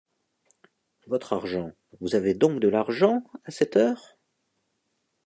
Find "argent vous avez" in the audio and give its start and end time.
1.33-2.33